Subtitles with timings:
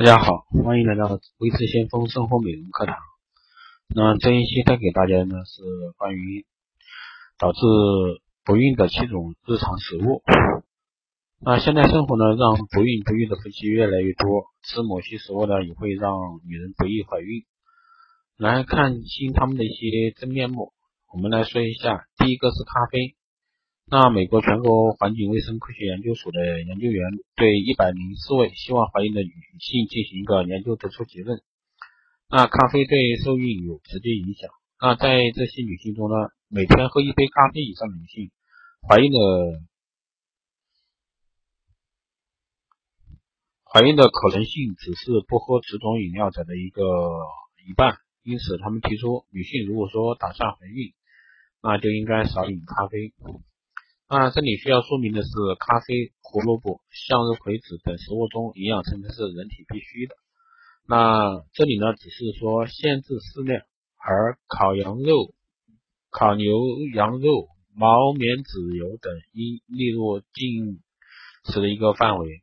[0.00, 2.96] 大家好，欢迎来到维持先锋生活美容课堂。
[3.94, 5.60] 那这一期带给大家呢是
[5.98, 6.46] 关于
[7.38, 7.58] 导致
[8.42, 10.22] 不孕的七种日常食物。
[11.38, 16.14] 那现代生活呢，让不孕不育的夫妻越来越多，吃某些食物呢也会让
[16.48, 17.44] 女人不易怀孕。
[18.38, 20.72] 来看清他们的一些真面目，
[21.12, 23.16] 我们来说一下，第一个是咖啡。
[23.92, 31.42] 那美国全国环境卫生科学研究所的研究员对一百零四位希望怀孕的女性进行一个研究，得出结论：
[32.28, 34.48] 那咖啡对受孕有直接影响。
[34.80, 36.14] 那在这些女性中呢，
[36.46, 38.30] 每天喝一杯咖啡以上的女性，
[38.88, 39.18] 怀孕的
[43.64, 46.84] 怀孕的可能性只是不喝此种饮料者的一个
[47.68, 47.96] 一半。
[48.22, 50.92] 因此，他们提出，女性如果说打算怀孕，
[51.60, 53.12] 那就应该少饮咖啡。
[54.12, 60.16] 那这里需要说明的是，咖啡、胡萝卜、向日葵籽等食物中营养成分是人体必须的。
[60.88, 63.62] 那这里呢，只是说限制适量，
[63.96, 65.32] 而烤羊肉、
[66.10, 66.52] 烤牛
[66.92, 70.82] 羊肉、毛棉籽油等应列入禁
[71.44, 72.42] 食的一个范围。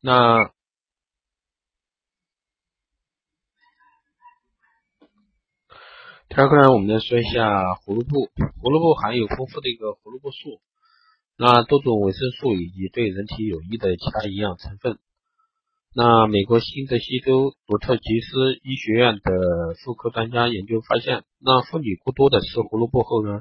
[0.00, 0.52] 那。
[6.28, 8.28] 第二个呢，我们来说一下胡萝卜。
[8.60, 10.60] 胡萝卜含有丰富的一个胡萝卜素，
[11.38, 14.98] 那多种维生素以及对人体有益的其他营养成分。
[15.96, 23.40] 那美国新泽西州罗特吉斯医学院的妇科专家研究发现，那妇女过多的吃胡萝卜后呢，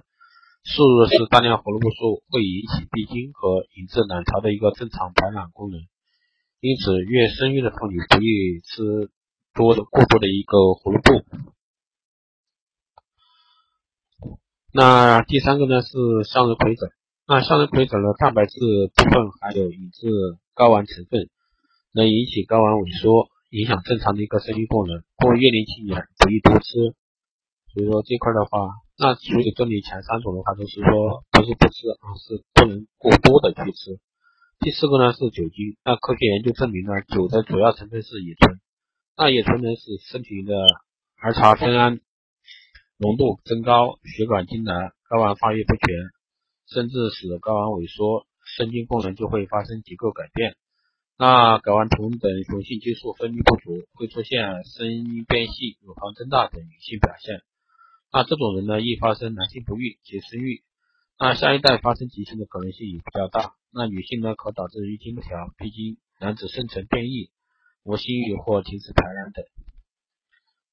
[0.64, 5.82] 摄入是大量胡萝卜素，会引起闭经和引致卵巢的一个正常排卵功能。
[6.62, 9.12] 因此，越生育的妇女不宜吃
[9.54, 11.47] 多的过多的一个胡萝卜。
[14.74, 15.90] 那第三个呢是
[16.26, 16.92] 向日葵籽，
[17.26, 18.60] 那向日葵籽的蛋白质
[18.96, 20.08] 部分含有引致
[20.56, 21.30] 睾丸成分，
[21.94, 25.04] 能引起睾丸萎缩，影响正常的一个生育功能。
[25.16, 26.94] 过月龄期间不宜多吃。
[27.74, 34.00] 所以说这块的话，那所以这里前三种的话都是说不是不吃，而是不能过多的去吃。
[34.60, 38.60] 第四个呢是酒精，那科学研究证明呢，酒的主要成分是乙醇，
[39.16, 40.54] 那乙醇呢是身体的
[41.22, 42.02] 儿茶酚胺。
[43.00, 45.86] 浓度增高，血管痉挛，睾丸发育不全，
[46.66, 48.26] 甚至使睾丸萎缩，
[48.58, 50.56] 生精功能就会发生结构改变。
[51.16, 57.44] 那睾丸酮等雄性激素分泌不足，会出现声音变细、乳房增大等女性表现。
[58.12, 60.64] 那这种人呢，易发生男性不育及生育。
[61.20, 63.54] 那下一代发生疾病的可能性也比较大。
[63.72, 67.30] 那女性呢，可导致月经不调、闭经、卵子生成变异、
[67.84, 69.46] 无性欲或停止排卵等。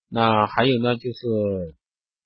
[0.09, 1.77] 那还有呢，就是。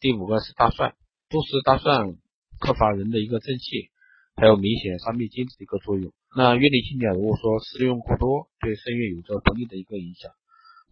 [0.00, 0.94] 第五个是大蒜，
[1.28, 2.14] 多吃大蒜
[2.60, 3.90] 克伐人的一个正气，
[4.36, 6.12] 还有明显伤灭精的一个作用。
[6.36, 10.30] 那月历清点如果说食用过多，对生育有着不利的一个影响，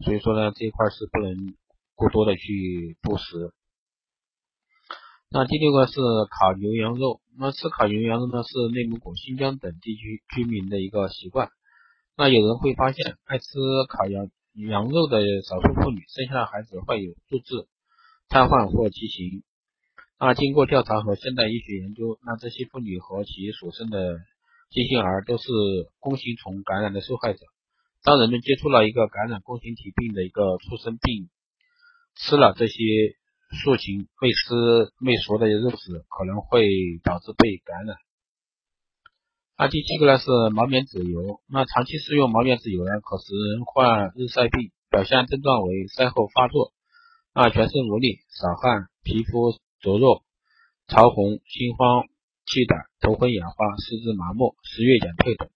[0.03, 1.55] 所以说呢这一块是不能
[1.95, 3.53] 过多的去多食。
[5.29, 5.93] 那第六个是
[6.29, 11.49] 烤牛羊肉，那吃烤牛羊肉呢是内蒙古、新疆等地区居民的一个习惯。
[12.17, 13.45] 那有人会发现，爱吃
[13.87, 17.69] 烤羊羊肉的少数妇女生下的孩子患有肚子。
[18.29, 19.43] 瘫痪或畸形。
[20.19, 24.17] 那经过调查和现代医学研究，那这些妇女和其所生的
[24.71, 25.47] 畸形儿都是
[25.99, 27.39] 弓形虫感染的受害者。
[28.03, 31.29] 当人们接触了一个感染弓形体病的一个出生病，
[32.15, 32.75] 吃了这些
[33.63, 36.67] 素禽未吃未熟的肉食，可能会
[37.03, 37.95] 导致被感染。
[39.57, 41.41] 那第七个呢是毛棉籽油。
[41.47, 46.73] 那长期食用毛棉籽油呢，可使人患日晒病，表现症状为晒后发作。
[47.37, 50.07] 啊，全身无力、少汗、皮肤灼热、
[50.87, 52.07] 潮红、心慌、
[52.47, 55.47] 气短、头昏眼花、四肢麻木、食欲减退等。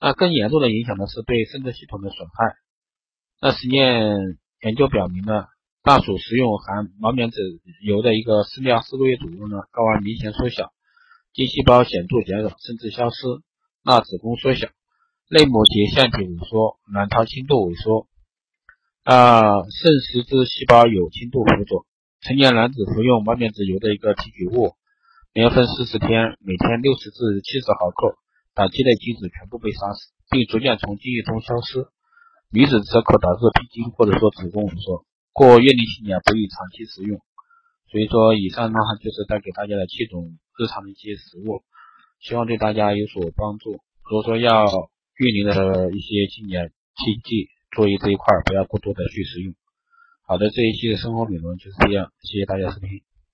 [0.00, 2.56] 那更严重的影响呢，是对生殖系统的损害。
[3.40, 5.44] 那实验研究表明呢，
[5.84, 7.38] 大鼠食用含毛棉籽
[7.84, 10.72] 油的一个饲料四个月左右呢，睾丸明显缩小，
[11.32, 13.16] 精细胞显著减少甚至消失，
[13.84, 14.66] 那子宫缩小，
[15.30, 18.08] 内膜结腺体萎缩，卵巢轻度萎缩。
[19.06, 21.86] 啊，肾实质细胞有轻度浮肿。
[22.22, 24.74] 成年男子服用毛棉籽油的一个提取物，
[25.32, 28.18] 连分四十天，每天六十至七十毫克，
[28.56, 31.86] 短期内精子全部被杀死，并逐渐从精液中消失。
[32.50, 35.06] 女子则可导致闭经或者说子宫萎缩。
[35.32, 37.20] 过月龄期间不宜长期食用。
[37.86, 41.62] 所以说，以上呢就是带给大家的七种日常的一些食物，
[42.18, 43.78] 希望对大家有所帮助。
[44.02, 47.54] 如果说要月龄的一些青年，切记。
[47.76, 49.54] 注意这一块，不要过多的去使用。
[50.26, 53.02] 好的，这一期的生活美容就是这样，谢谢大家收听。